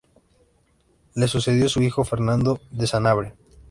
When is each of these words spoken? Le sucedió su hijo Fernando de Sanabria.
Le 1.13 1.27
sucedió 1.27 1.69
su 1.69 1.83
hijo 1.83 2.03
Fernando 2.03 2.59
de 2.71 2.87
Sanabria. 2.87 3.35